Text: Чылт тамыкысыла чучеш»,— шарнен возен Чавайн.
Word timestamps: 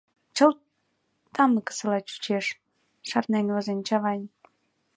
Чылт 0.35 0.59
тамыкысыла 1.35 1.97
чучеш»,— 2.09 2.45
шарнен 3.09 3.45
возен 3.53 3.79
Чавайн. 3.87 4.23